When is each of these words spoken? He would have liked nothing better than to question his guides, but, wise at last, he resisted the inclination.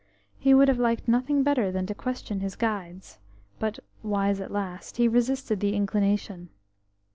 He 0.39 0.55
would 0.55 0.67
have 0.67 0.79
liked 0.79 1.07
nothing 1.07 1.43
better 1.43 1.71
than 1.71 1.85
to 1.85 1.93
question 1.93 2.39
his 2.39 2.55
guides, 2.55 3.19
but, 3.59 3.77
wise 4.01 4.41
at 4.41 4.49
last, 4.49 4.97
he 4.97 5.07
resisted 5.07 5.59
the 5.59 5.75
inclination. 5.75 6.49